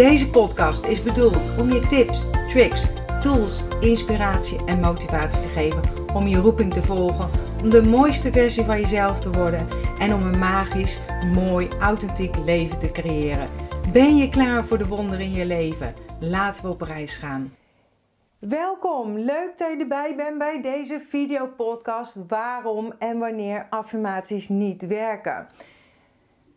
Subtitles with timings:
[0.00, 2.86] Deze podcast is bedoeld om je tips, tricks,
[3.22, 5.82] tools, inspiratie en motivatie te geven
[6.14, 7.30] om je roeping te volgen,
[7.62, 10.98] om de mooiste versie van jezelf te worden en om een magisch,
[11.34, 13.48] mooi, authentiek leven te creëren.
[13.92, 15.94] Ben je klaar voor de wonderen in je leven?
[16.20, 17.54] Laten we op reis gaan.
[18.38, 25.46] Welkom, leuk dat je erbij bent bij deze videopodcast waarom en wanneer affirmaties niet werken.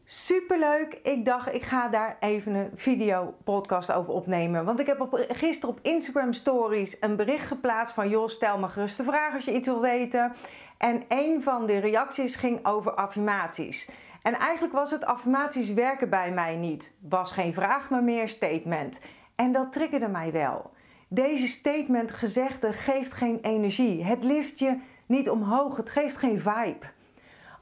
[0.06, 1.00] Superleuk.
[1.04, 4.66] Ik dacht, ik ga daar even een video podcast over opnemen.
[4.66, 8.10] Want ik heb gisteren op Instagram Stories een bericht geplaatst van...
[8.10, 10.34] joh, stel me gerust de vraag als je iets wil weten.
[10.78, 13.90] En een van de reacties ging over affirmaties.
[14.22, 16.94] En eigenlijk was het affirmaties werken bij mij niet.
[17.00, 19.00] Was geen vraag, maar meer statement.
[19.36, 20.72] En dat triggerde mij wel.
[21.08, 24.04] Deze statement gezegde geeft geen energie.
[24.04, 25.78] Het lift je niet omhoog.
[25.78, 26.86] Het geeft geen vibe.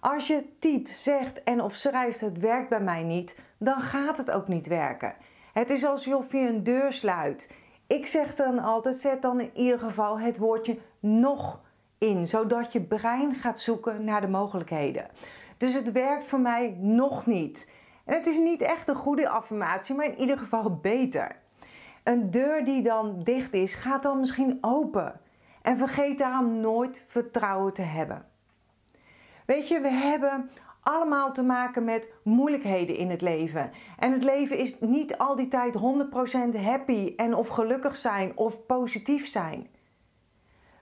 [0.02, 4.32] Als je typt, zegt en of schrijft het werkt bij mij niet, dan gaat het
[4.32, 5.16] ook niet werken.
[5.54, 7.50] Het is alsof je een deur sluit.
[7.88, 11.62] Ik zeg dan altijd, zet dan in ieder geval het woordje nog
[11.98, 15.08] in, zodat je brein gaat zoeken naar de mogelijkheden.
[15.58, 17.70] Dus het werkt voor mij nog niet.
[18.06, 21.36] En het is niet echt een goede affirmatie, maar in ieder geval beter.
[22.04, 25.20] Een deur die dan dicht is, gaat dan misschien open.
[25.62, 28.31] En vergeet daarom nooit vertrouwen te hebben.
[29.52, 30.50] Weet je, we hebben
[30.82, 33.72] allemaal te maken met moeilijkheden in het leven.
[33.98, 35.76] En het leven is niet al die tijd
[36.56, 39.68] 100% happy en of gelukkig zijn of positief zijn.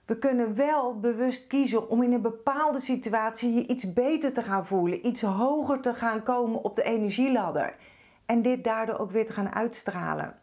[0.06, 4.66] We kunnen wel bewust kiezen om in een bepaalde situatie je iets beter te gaan
[4.66, 7.74] voelen, iets hoger te gaan komen op de energieladder
[8.26, 10.34] en dit daardoor ook weer te gaan uitstralen.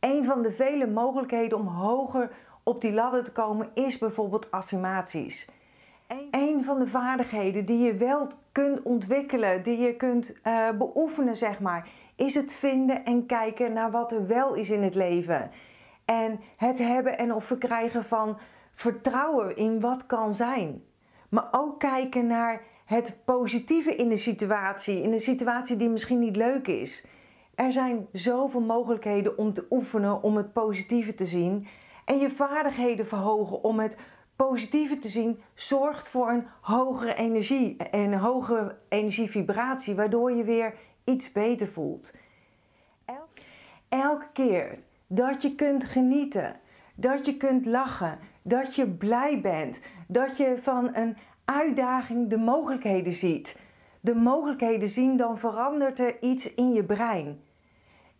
[0.00, 2.30] Een van de vele mogelijkheden om hoger
[2.62, 5.48] op die ladder te komen is bijvoorbeeld affirmaties
[6.30, 11.60] een van de vaardigheden die je wel kunt ontwikkelen, die je kunt uh, beoefenen, zeg
[11.60, 15.50] maar, is het vinden en kijken naar wat er wel is in het leven.
[16.04, 18.38] En het hebben en of verkrijgen van
[18.74, 20.82] vertrouwen in wat kan zijn.
[21.28, 26.36] Maar ook kijken naar het positieve in de situatie, in de situatie die misschien niet
[26.36, 27.06] leuk is.
[27.54, 31.66] Er zijn zoveel mogelijkheden om te oefenen om het positieve te zien
[32.04, 33.96] en je vaardigheden verhogen om het
[34.48, 40.74] positieve te zien zorgt voor een hogere energie en een hogere energievibratie, waardoor je weer
[41.04, 42.16] iets beter voelt.
[43.88, 46.56] Elke keer dat je kunt genieten,
[46.94, 53.12] dat je kunt lachen, dat je blij bent, dat je van een uitdaging de mogelijkheden
[53.12, 53.58] ziet.
[54.00, 57.40] De mogelijkheden zien, dan verandert er iets in je brein.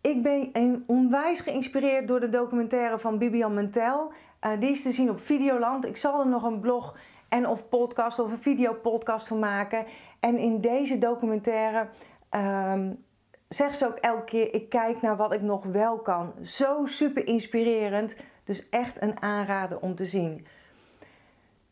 [0.01, 4.11] Ik ben onwijs geïnspireerd door de documentaire van Bibian Mentel.
[4.45, 5.85] Uh, die is te zien op Videoland.
[5.85, 6.97] Ik zal er nog een blog
[7.29, 9.85] en of podcast of een videopodcast van maken.
[10.19, 11.87] En in deze documentaire
[12.31, 13.03] um,
[13.47, 16.33] zegt ze ook elke keer: ik kijk naar wat ik nog wel kan.
[16.41, 18.15] Zo super inspirerend.
[18.43, 20.45] Dus echt een aanrader om te zien.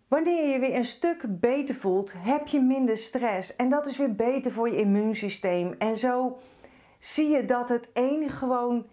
[0.08, 3.56] Wanneer je weer een stuk beter voelt, heb je minder stress.
[3.56, 5.76] En dat is weer beter voor je immuunsysteem.
[5.78, 6.40] En zo
[7.00, 8.86] zie je dat het een gewoon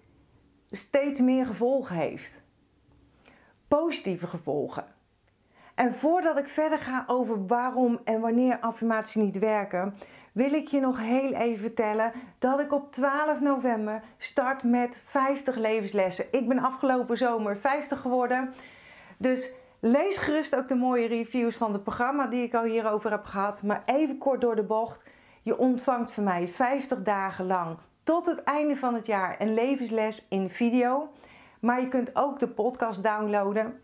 [0.70, 2.46] steeds meer gevolgen heeft
[3.68, 4.84] positieve gevolgen.
[5.74, 9.94] En voordat ik verder ga over waarom en wanneer affirmaties niet werken,
[10.32, 15.56] wil ik je nog heel even vertellen dat ik op 12 november start met 50
[15.56, 16.24] levenslessen.
[16.30, 18.54] Ik ben afgelopen zomer 50 geworden.
[19.18, 23.24] Dus lees gerust ook de mooie reviews van het programma die ik al hierover heb
[23.24, 23.62] gehad.
[23.62, 25.04] Maar even kort door de bocht.
[25.42, 30.26] Je ontvangt van mij 50 dagen lang tot het einde van het jaar een levensles
[30.28, 31.08] in video.
[31.60, 33.80] Maar je kunt ook de podcast downloaden.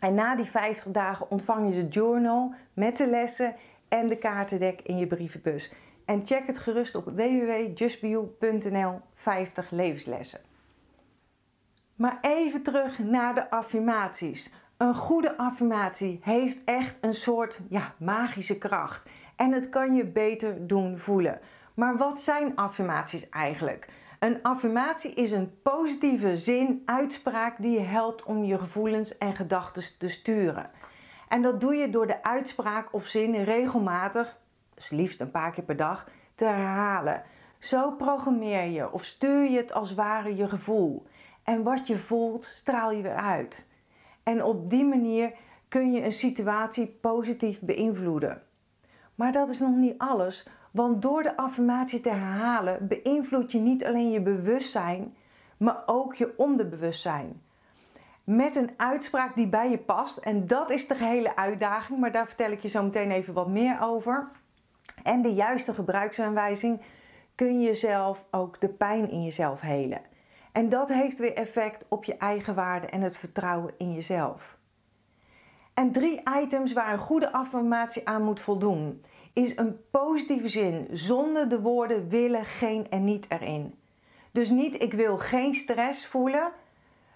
[0.00, 3.54] En na die 50 dagen ontvang je de journal met de lessen
[3.88, 5.72] en de kaartendek in je brievenbus.
[6.04, 10.40] En check het gerust op www.justbio.nl 50 levenslessen.
[11.94, 14.52] Maar even terug naar de affirmaties.
[14.76, 19.08] Een goede affirmatie heeft echt een soort ja, magische kracht.
[19.36, 21.40] En het kan je beter doen voelen.
[21.74, 23.88] Maar wat zijn affirmaties eigenlijk?
[24.24, 29.82] Een affirmatie is een positieve zin, uitspraak die je helpt om je gevoelens en gedachten
[29.98, 30.70] te sturen.
[31.28, 34.38] En dat doe je door de uitspraak of zin regelmatig,
[34.74, 37.22] dus liefst een paar keer per dag, te herhalen.
[37.58, 41.06] Zo programmeer je of stuur je het als ware je gevoel.
[41.42, 43.68] En wat je voelt, straal je weer uit.
[44.22, 45.32] En op die manier
[45.68, 48.42] kun je een situatie positief beïnvloeden.
[49.14, 53.84] Maar dat is nog niet alles, want door de affirmatie te herhalen beïnvloed je niet
[53.84, 55.14] alleen je bewustzijn,
[55.56, 57.42] maar ook je onderbewustzijn.
[58.24, 62.26] Met een uitspraak die bij je past, en dat is de gehele uitdaging, maar daar
[62.26, 64.30] vertel ik je zo meteen even wat meer over.
[65.02, 66.80] En de juiste gebruiksaanwijzing
[67.34, 70.00] kun je zelf ook de pijn in jezelf helen.
[70.52, 74.58] En dat heeft weer effect op je eigen waarde en het vertrouwen in jezelf.
[75.74, 79.02] En drie items waar een goede affirmatie aan moet voldoen,
[79.34, 83.74] is een positieve zin zonder de woorden willen, geen en niet erin.
[84.32, 86.52] Dus niet ik wil geen stress voelen,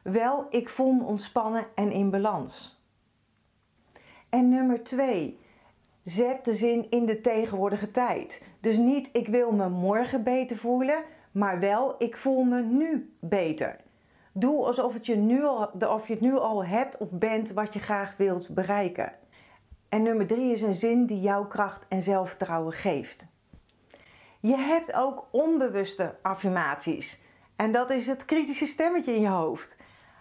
[0.02, 2.82] wel ik voel me ontspannen en in balans.
[4.28, 5.38] En nummer twee,
[6.04, 8.42] zet de zin in de tegenwoordige tijd.
[8.60, 13.80] Dus niet ik wil me morgen beter voelen, maar wel ik voel me nu beter.
[14.32, 17.74] Doe alsof het je nu al, of je het nu al hebt of bent wat
[17.74, 19.12] je graag wilt bereiken.
[19.88, 23.26] En nummer drie is een zin die jouw kracht en zelfvertrouwen geeft.
[24.40, 27.22] Je hebt ook onbewuste affirmaties.
[27.56, 29.76] En dat is het kritische stemmetje in je hoofd.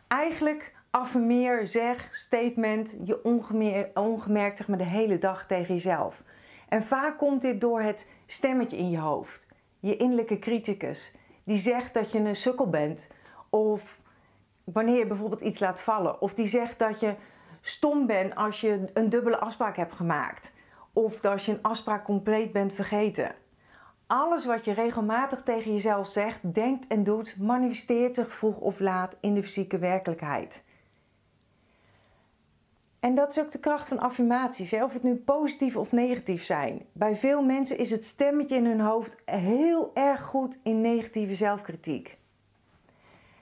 [0.07, 3.23] Eigenlijk affirmeer, zeg, statement je
[3.93, 6.23] ongemerkt zeg maar, de hele dag tegen jezelf.
[6.69, 9.47] En vaak komt dit door het stemmetje in je hoofd.
[9.79, 11.15] Je innerlijke criticus.
[11.43, 13.07] Die zegt dat je een sukkel bent.
[13.49, 13.99] Of
[14.63, 16.21] wanneer je bijvoorbeeld iets laat vallen.
[16.21, 17.15] Of die zegt dat je
[17.67, 20.55] stom bent als je een dubbele afspraak hebt gemaakt.
[20.93, 23.35] Of dat je een afspraak compleet bent vergeten.
[24.07, 29.17] Alles wat je regelmatig tegen jezelf zegt, denkt en doet, manifesteert zich vroeg of laat
[29.19, 30.63] in de fysieke werkelijkheid.
[32.99, 36.85] En dat is ook de kracht van affirmaties, of het nu positief of negatief zijn.
[36.91, 42.17] Bij veel mensen is het stemmetje in hun hoofd heel erg goed in negatieve zelfkritiek.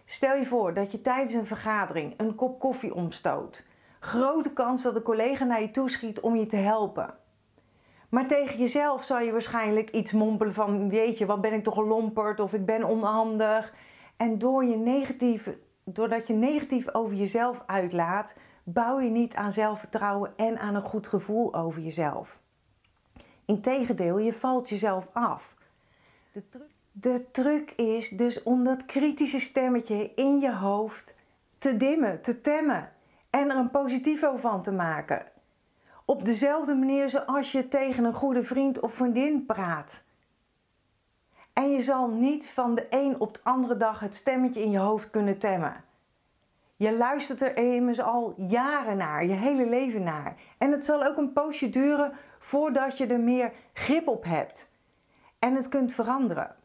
[0.06, 3.66] Stel je voor dat je tijdens een vergadering een kop koffie omstoot.
[4.06, 7.13] Grote kans dat een collega naar je toeschiet om je te helpen.
[8.10, 11.78] Maar tegen jezelf zal je waarschijnlijk iets mompelen van: Weet je, wat ben ik toch
[11.78, 13.74] een lomperd of ik ben onhandig.
[14.18, 20.34] En door je negatieve, doordat je negatief over jezelf uitlaat, bouw je niet aan zelfvertrouwen
[20.36, 22.40] en aan een goed gevoel over jezelf.
[23.46, 25.56] Integendeel, je valt jezelf af.
[26.31, 31.16] De truc, de truc is dus om dat kritische stemmetje in je hoofd
[31.58, 32.94] te dimmen, te temmen
[33.36, 35.26] en er een positivo van te maken.
[36.06, 40.04] Op dezelfde manier zoals je tegen een goede vriend of vriendin praat.
[41.54, 44.78] En je zal niet van de een op de andere dag het stemmetje in je
[44.78, 45.84] hoofd kunnen temmen.
[46.76, 50.36] Je luistert er immers al jaren naar, je hele leven naar.
[50.58, 54.70] En het zal ook een poosje duren voordat je er meer grip op hebt.
[55.40, 56.56] En het kunt veranderen.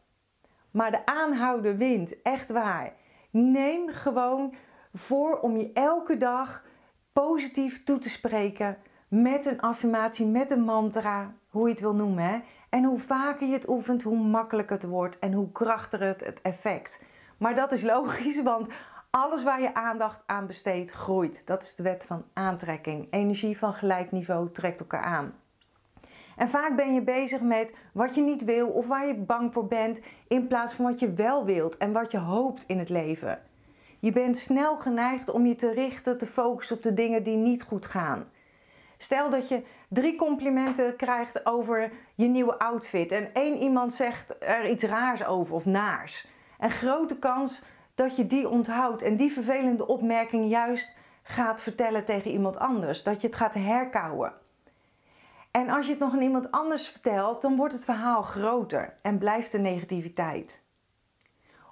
[0.71, 2.93] Maar de aanhouden wint, echt waar.
[3.29, 4.53] Neem gewoon
[4.93, 6.63] voor om je elke dag
[7.13, 8.77] positief toe te spreken
[9.07, 12.43] met een affirmatie, met een mantra, hoe je het wil noemen.
[12.69, 16.41] En hoe vaker je het oefent, hoe makkelijker het wordt en hoe krachtiger het, het
[16.41, 17.01] effect.
[17.37, 18.67] Maar dat is logisch, want
[19.09, 21.47] alles waar je aandacht aan besteedt, groeit.
[21.47, 23.07] Dat is de wet van aantrekking.
[23.09, 25.33] Energie van gelijk niveau trekt elkaar aan.
[26.35, 29.67] En vaak ben je bezig met wat je niet wil of waar je bang voor
[29.67, 33.41] bent, in plaats van wat je wel wilt en wat je hoopt in het leven.
[34.01, 37.63] Je bent snel geneigd om je te richten, te focussen op de dingen die niet
[37.63, 38.29] goed gaan.
[38.97, 44.69] Stel dat je drie complimenten krijgt over je nieuwe outfit en één iemand zegt er
[44.69, 46.27] iets raars over of naars.
[46.59, 47.63] En grote kans
[47.95, 53.03] dat je die onthoudt en die vervelende opmerking juist gaat vertellen tegen iemand anders.
[53.03, 54.33] Dat je het gaat herkauwen.
[55.51, 59.17] En als je het nog aan iemand anders vertelt, dan wordt het verhaal groter en
[59.17, 60.63] blijft de negativiteit.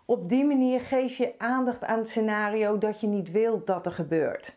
[0.10, 3.92] Op die manier geef je aandacht aan het scenario dat je niet wilt dat er
[3.92, 4.56] gebeurt.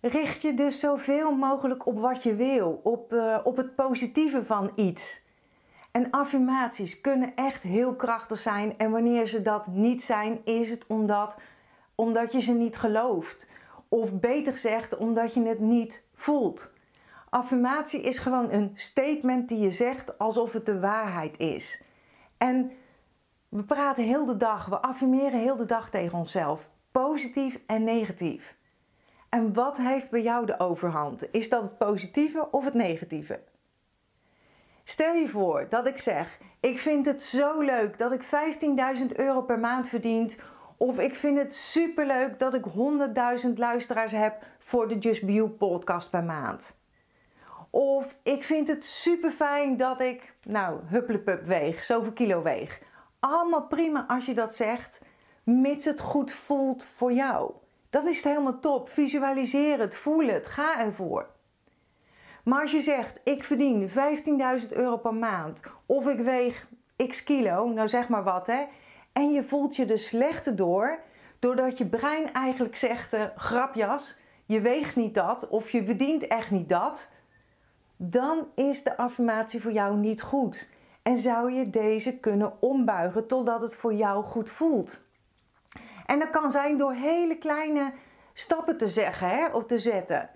[0.00, 4.72] Richt je dus zoveel mogelijk op wat je wil, op, uh, op het positieve van
[4.74, 5.22] iets.
[5.90, 8.78] En affirmaties kunnen echt heel krachtig zijn.
[8.78, 11.36] En wanneer ze dat niet zijn, is het omdat,
[11.94, 13.50] omdat je ze niet gelooft.
[13.88, 16.72] Of beter gezegd, omdat je het niet voelt.
[17.30, 21.82] Affirmatie is gewoon een statement die je zegt alsof het de waarheid is.
[22.38, 22.72] En
[23.48, 26.68] we praten heel de dag, we affirmeren heel de dag tegen onszelf.
[26.90, 28.56] Positief en negatief.
[29.28, 31.32] En wat heeft bij jou de overhand?
[31.32, 33.40] Is dat het positieve of het negatieve?
[34.84, 39.42] Stel je voor dat ik zeg: Ik vind het zo leuk dat ik 15.000 euro
[39.42, 40.30] per maand verdien.
[40.76, 42.64] Of ik vind het super leuk dat ik
[43.44, 46.78] 100.000 luisteraars heb voor de Just Be You podcast per maand.
[47.70, 52.80] Of ik vind het super fijn dat ik, nou, hupplepup weeg, zoveel kilo weeg.
[53.28, 55.02] Allemaal prima als je dat zegt,
[55.42, 57.52] mits het goed voelt voor jou.
[57.90, 58.88] Dan is het helemaal top.
[58.88, 61.28] Visualiseer het, voel het, ga ervoor.
[62.44, 63.94] Maar als je zegt, ik verdien 15.000
[64.68, 66.66] euro per maand of ik weeg
[67.08, 68.64] x kilo, nou zeg maar wat hè,
[69.12, 70.98] en je voelt je er slechter door,
[71.38, 76.50] doordat je brein eigenlijk zegt, uh, grapjas, je weegt niet dat of je verdient echt
[76.50, 77.10] niet dat,
[77.96, 80.68] dan is de affirmatie voor jou niet goed.
[81.06, 85.04] En zou je deze kunnen ombuigen totdat het voor jou goed voelt.
[86.06, 87.92] En dat kan zijn door hele kleine
[88.32, 90.30] stappen te zeggen hè, of te zetten.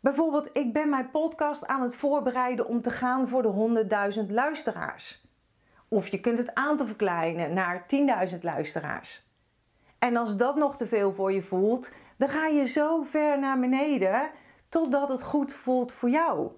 [0.00, 3.84] Bijvoorbeeld, ik ben mijn podcast aan het voorbereiden om te gaan voor de
[4.26, 5.26] 100.000 luisteraars.
[5.88, 7.86] Of je kunt het aantal verkleinen naar
[8.30, 9.26] 10.000 luisteraars.
[9.98, 13.60] En als dat nog te veel voor je voelt, dan ga je zo ver naar
[13.60, 14.30] beneden
[14.68, 16.50] totdat het goed voelt voor jou.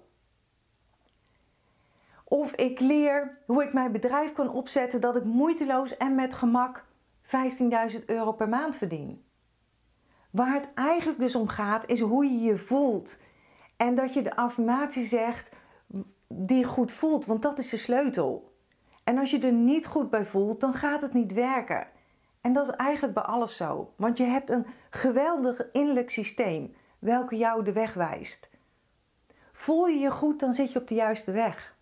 [2.29, 6.85] Of ik leer hoe ik mijn bedrijf kan opzetten dat ik moeiteloos en met gemak
[7.23, 9.25] 15.000 euro per maand verdien.
[10.31, 13.19] Waar het eigenlijk dus om gaat, is hoe je je voelt.
[13.77, 15.49] En dat je de affirmatie zegt
[16.27, 18.55] die goed voelt, want dat is de sleutel.
[19.03, 21.87] En als je er niet goed bij voelt, dan gaat het niet werken.
[22.41, 23.93] En dat is eigenlijk bij alles zo.
[23.95, 28.49] Want je hebt een geweldig innerlijk systeem, welke jou de weg wijst.
[29.51, 31.75] Voel je je goed, dan zit je op de juiste weg.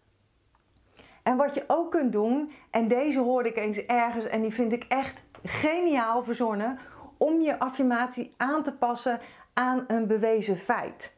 [1.26, 4.72] En wat je ook kunt doen, en deze hoorde ik eens ergens en die vind
[4.72, 6.80] ik echt geniaal verzonnen,
[7.18, 9.20] om je affirmatie aan te passen
[9.54, 11.18] aan een bewezen feit.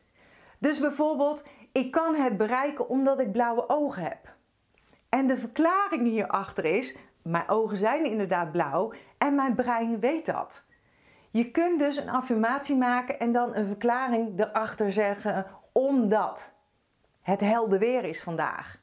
[0.58, 4.36] Dus bijvoorbeeld, ik kan het bereiken omdat ik blauwe ogen heb.
[5.10, 10.66] En de verklaring hierachter is, mijn ogen zijn inderdaad blauw en mijn brein weet dat.
[11.32, 16.54] Je kunt dus een affirmatie maken en dan een verklaring erachter zeggen omdat
[17.22, 18.77] het helder weer is vandaag.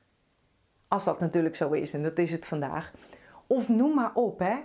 [0.95, 2.93] Als dat natuurlijk zo is en dat is het vandaag.
[3.47, 4.57] Of noem maar op hè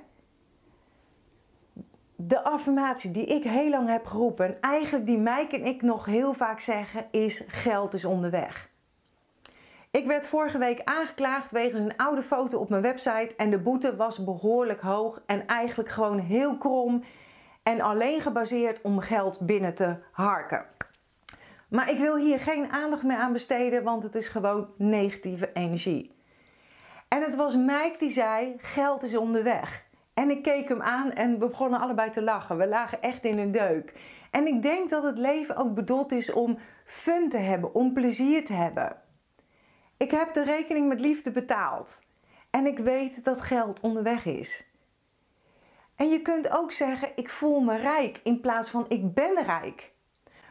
[2.15, 6.05] de affirmatie die ik heel lang heb geroepen, en eigenlijk die Mike en ik nog
[6.05, 8.69] heel vaak zeggen, is geld is onderweg.
[9.91, 13.95] Ik werd vorige week aangeklaagd wegens een oude foto op mijn website en de boete
[13.95, 17.03] was behoorlijk hoog en eigenlijk gewoon heel krom
[17.63, 20.65] en alleen gebaseerd om geld binnen te harken.
[21.69, 26.17] Maar ik wil hier geen aandacht meer aan besteden, want het is gewoon negatieve energie.
[27.09, 29.87] En het was Mike die zei: geld is onderweg.
[30.13, 32.57] En ik keek hem aan en we begonnen allebei te lachen.
[32.57, 33.93] We lagen echt in een deuk.
[34.31, 38.45] En ik denk dat het leven ook bedoeld is om fun te hebben, om plezier
[38.45, 39.01] te hebben.
[39.97, 42.01] Ik heb de rekening met liefde betaald.
[42.49, 44.67] En ik weet dat geld onderweg is.
[45.95, 49.91] En je kunt ook zeggen: ik voel me rijk in plaats van ik ben rijk.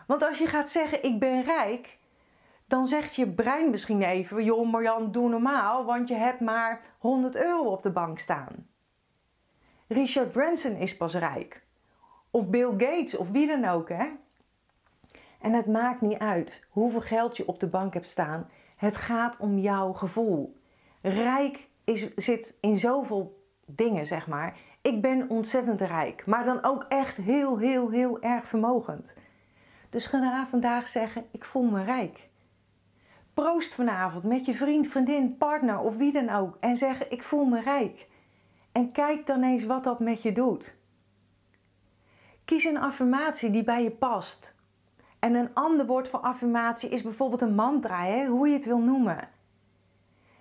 [0.06, 1.98] Want als je gaat zeggen: ik ben rijk,
[2.68, 7.36] dan zegt je brein misschien even: joh, Marjan, doe normaal, want je hebt maar 100
[7.36, 8.66] euro op de bank staan.
[9.86, 11.66] Richard Branson is pas rijk.
[12.30, 14.06] Of Bill Gates of wie dan ook, hè?
[15.40, 18.48] En het maakt niet uit hoeveel geld je op de bank hebt staan.
[18.76, 20.56] Het gaat om jouw gevoel.
[21.02, 24.56] Rijk is, zit in zoveel dingen, zeg maar.
[24.82, 29.16] Ik ben ontzettend rijk, maar dan ook echt heel, heel, heel erg vermogend.
[29.90, 32.27] Dus ga vandaag zeggen: Ik voel me rijk.
[33.42, 37.44] Proost vanavond met je vriend, vriendin, partner of wie dan ook en zeg: Ik voel
[37.44, 38.08] me rijk.
[38.72, 40.76] En kijk dan eens wat dat met je doet.
[42.44, 44.54] Kies een affirmatie die bij je past.
[45.18, 48.26] En een ander woord voor affirmatie is bijvoorbeeld een mantra, hè?
[48.26, 49.28] hoe je het wil noemen.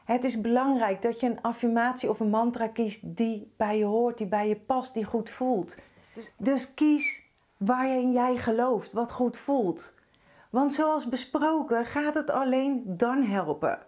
[0.05, 4.17] Het is belangrijk dat je een affirmatie of een mantra kiest die bij je hoort,
[4.17, 5.77] die bij je past, die goed voelt.
[6.37, 9.95] Dus, kies waarin jij gelooft, wat goed voelt.
[10.49, 13.79] Want zoals besproken gaat het alleen dan helpen.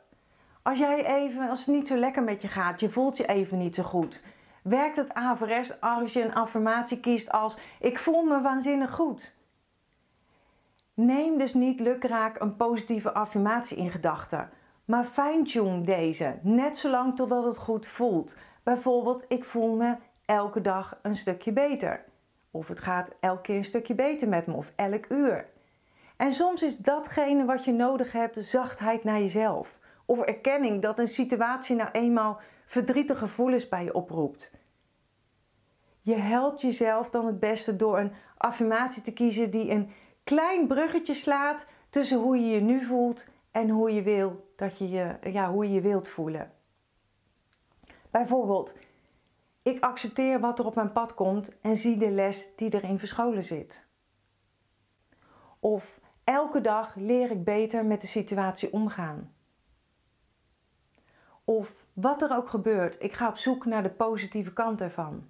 [0.61, 3.57] Als jij even, als het niet zo lekker met je gaat, je voelt je even
[3.57, 4.23] niet zo goed
[4.69, 9.37] werkt het averechts als je een affirmatie kiest als ik voel me waanzinnig goed.
[10.93, 14.49] Neem dus niet lukraak een positieve affirmatie in gedachten,
[14.85, 18.37] maar fine-tune deze net zolang totdat het goed voelt.
[18.63, 22.03] Bijvoorbeeld, ik voel me elke dag een stukje beter.
[22.51, 25.49] Of het gaat elke keer een stukje beter met me, of elk uur.
[26.19, 29.79] En soms is datgene wat je nodig hebt zachtheid naar jezelf.
[30.05, 34.51] Of erkenning dat een situatie nou eenmaal verdrietige gevoelens bij je oproept.
[36.01, 39.91] Je helpt jezelf dan het beste door een affirmatie te kiezen die een
[40.23, 44.89] klein bruggetje slaat tussen hoe je je nu voelt en hoe je, wil dat je,
[44.89, 46.51] je, ja, hoe je je wilt voelen.
[48.11, 48.73] Bijvoorbeeld,
[49.61, 53.43] ik accepteer wat er op mijn pad komt en zie de les die erin verscholen
[53.43, 53.87] zit.
[55.59, 55.98] Of
[56.29, 59.33] elke dag leer ik beter met de situatie omgaan.
[61.43, 65.27] Of wat er ook gebeurt, ik ga op zoek naar de positieve kant ervan.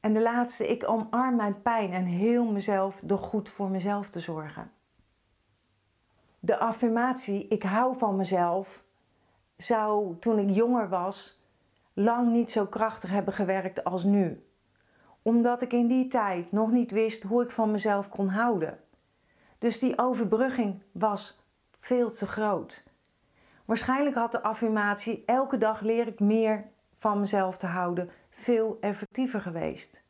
[0.00, 4.20] En de laatste, ik omarm mijn pijn en heel mezelf door goed voor mezelf te
[4.20, 4.72] zorgen.
[6.38, 8.84] De affirmatie, ik hou van mezelf,
[9.56, 11.40] zou toen ik jonger was
[11.92, 14.45] lang niet zo krachtig hebben gewerkt als nu.
[15.26, 18.78] Omdat ik in die tijd nog niet wist hoe ik van mezelf kon houden.
[19.58, 21.40] Dus die overbrugging was
[21.80, 22.84] veel te groot.
[23.64, 26.64] Waarschijnlijk had de affirmatie elke dag leer ik meer
[26.96, 30.00] van mezelf te houden veel effectiever geweest.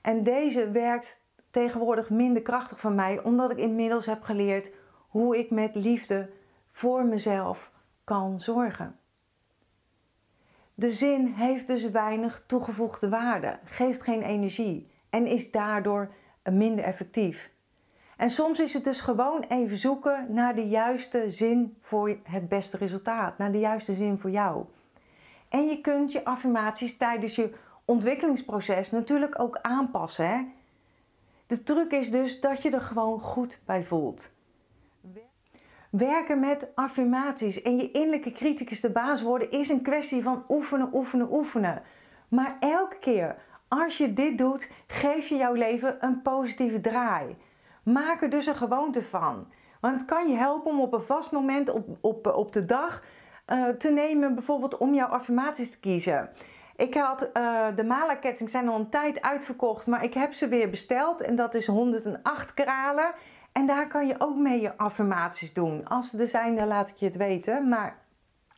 [0.00, 1.20] En deze werkt
[1.50, 4.72] tegenwoordig minder krachtig van mij, omdat ik inmiddels heb geleerd
[5.08, 6.30] hoe ik met liefde
[6.66, 7.72] voor mezelf
[8.04, 8.98] kan zorgen.
[10.80, 16.10] De zin heeft dus weinig toegevoegde waarde, geeft geen energie en is daardoor
[16.50, 17.50] minder effectief.
[18.16, 22.76] En soms is het dus gewoon even zoeken naar de juiste zin voor het beste
[22.76, 24.64] resultaat, naar de juiste zin voor jou.
[25.48, 27.54] En je kunt je affirmaties tijdens je
[27.84, 30.28] ontwikkelingsproces natuurlijk ook aanpassen.
[30.28, 30.44] Hè?
[31.46, 34.30] De truc is dus dat je er gewoon goed bij voelt.
[35.90, 40.90] Werken met affirmaties en je innerlijke criticus de baas worden is een kwestie van oefenen,
[40.92, 41.82] oefenen, oefenen.
[42.28, 43.36] Maar elke keer
[43.68, 47.36] als je dit doet, geef je jouw leven een positieve draai.
[47.82, 49.46] Maak er dus een gewoonte van.
[49.80, 53.02] Want het kan je helpen om op een vast moment op, op, op de dag
[53.46, 56.30] uh, te nemen, bijvoorbeeld om jouw affirmaties te kiezen.
[56.76, 60.70] Ik had uh, de Mala-ketting zijn al een tijd uitverkocht, maar ik heb ze weer
[60.70, 63.12] besteld en dat is 108 kralen.
[63.58, 65.88] En daar kan je ook mee je affirmaties doen.
[65.88, 67.68] Als ze er zijn, dan laat ik je het weten.
[67.68, 67.98] Maar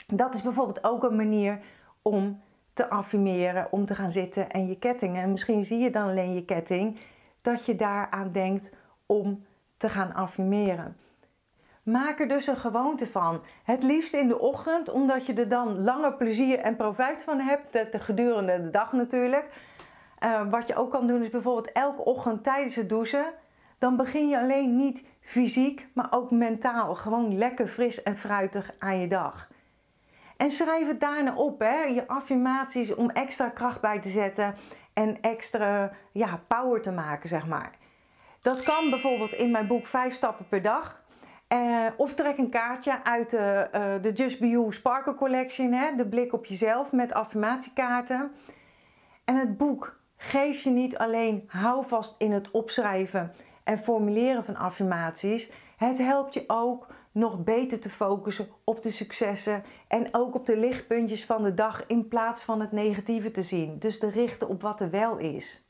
[0.06, 1.60] dat is bijvoorbeeld ook een manier
[2.02, 2.40] om
[2.72, 5.22] te affirmeren, om te gaan zitten en je kettingen.
[5.22, 6.98] En misschien zie je dan alleen je ketting,
[7.40, 8.72] dat je daaraan denkt
[9.06, 9.44] om
[9.76, 10.96] te gaan affirmeren.
[11.82, 13.40] Maak er dus een gewoonte van.
[13.64, 17.72] Het liefst in de ochtend, omdat je er dan langer plezier en profijt van hebt,
[17.72, 19.48] de, gedurende de dag natuurlijk.
[20.24, 23.24] Uh, wat je ook kan doen is bijvoorbeeld elke ochtend tijdens het douchen.
[23.80, 26.94] Dan begin je alleen niet fysiek, maar ook mentaal.
[26.94, 29.48] Gewoon lekker fris en fruitig aan je dag.
[30.36, 31.82] En schrijf het daarna op, hè?
[31.82, 34.54] je affirmaties om extra kracht bij te zetten
[34.92, 37.70] en extra ja, power te maken, zeg maar.
[38.40, 41.02] Dat kan bijvoorbeeld in mijn boek 5 stappen per dag.
[41.52, 45.96] Uh, of trek een kaartje uit de, uh, de Just Be You Sparkle Collection, hè?
[45.96, 48.32] de blik op jezelf met affirmatiekaarten.
[49.24, 53.32] En het boek geeft je niet alleen houvast in het opschrijven
[53.70, 55.52] en formuleren van affirmaties.
[55.76, 60.56] Het helpt je ook nog beter te focussen op de successen en ook op de
[60.56, 63.78] lichtpuntjes van de dag in plaats van het negatieve te zien.
[63.78, 65.64] Dus te richten op wat er wel is.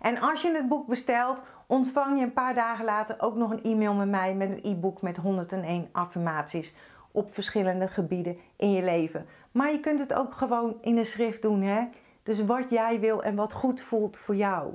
[0.00, 3.62] En als je het boek bestelt, ontvang je een paar dagen later ook nog een
[3.62, 6.74] e-mail met mij met een e-book met 101 affirmaties
[7.12, 9.26] op verschillende gebieden in je leven.
[9.52, 11.88] Maar je kunt het ook gewoon in de schrift doen, hè?
[12.22, 14.74] Dus wat jij wil en wat goed voelt voor jou.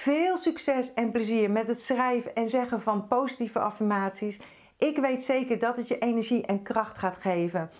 [0.00, 4.40] Veel succes en plezier met het schrijven en zeggen van positieve affirmaties.
[4.76, 7.70] Ik weet zeker dat het je energie en kracht gaat geven.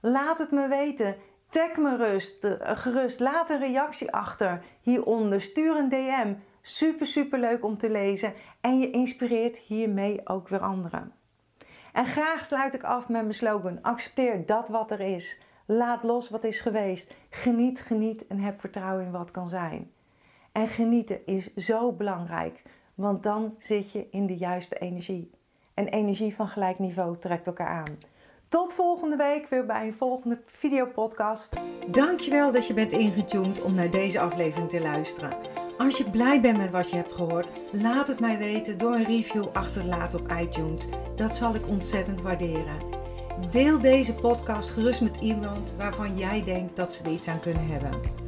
[0.00, 1.16] Laat het me weten.
[1.50, 3.20] Tag me eh, gerust.
[3.20, 5.40] Laat een reactie achter hieronder.
[5.40, 6.34] Stuur een DM.
[6.62, 8.32] Super, super leuk om te lezen.
[8.60, 11.12] En je inspireert hiermee ook weer anderen.
[11.92, 15.40] En graag sluit ik af met mijn slogan: accepteer dat wat er is.
[15.66, 17.14] Laat los wat is geweest.
[17.30, 19.96] Geniet, geniet en heb vertrouwen in wat kan zijn.
[20.58, 22.62] En genieten is zo belangrijk,
[22.94, 25.30] want dan zit je in de juiste energie.
[25.74, 27.98] En energie van gelijk niveau trekt elkaar aan.
[28.48, 31.56] Tot volgende week weer bij een volgende videopodcast.
[31.86, 35.32] Dankjewel dat je bent ingetuned om naar deze aflevering te luisteren.
[35.78, 39.04] Als je blij bent met wat je hebt gehoord, laat het mij weten door een
[39.04, 40.88] review achter te laten op iTunes.
[41.16, 42.78] Dat zal ik ontzettend waarderen.
[43.50, 47.66] Deel deze podcast gerust met iemand waarvan jij denkt dat ze er iets aan kunnen
[47.66, 48.27] hebben.